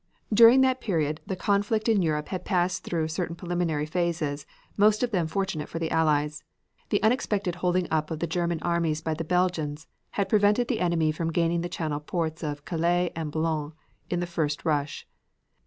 [0.33, 5.11] During that period the conflict in Europe had passed through certain preliminary phases most of
[5.11, 6.43] them fortunate for the Allies.
[6.89, 9.85] The unexpected holding up of the German armies by the Belgians
[10.17, 13.73] had prevented the enemy from gaining the channel ports of Calais and Boulogne
[14.09, 15.05] in the first rush.